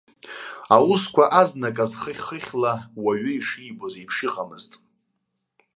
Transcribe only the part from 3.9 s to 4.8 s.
еиԥш иҟамызт.